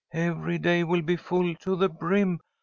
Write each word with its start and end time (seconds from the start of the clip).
Every 0.13 0.57
day 0.57 0.83
will 0.83 1.03
be 1.03 1.15
full 1.15 1.53
to 1.57 1.75
the 1.75 1.87
brim. 1.87 2.39